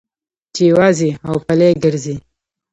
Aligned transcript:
چې 0.53 0.61
یوازې 0.71 1.09
او 1.27 1.35
پلي 1.47 1.71
ګرځې. 1.83 2.15